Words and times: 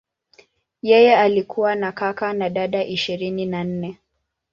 Yeye 0.81 1.15
alikuwa 1.17 1.75
na 1.75 1.91
kaka 1.91 2.33
na 2.33 2.49
dada 2.49 2.83
ishirini 2.85 3.45
na 3.45 3.63
nne. 3.63 3.97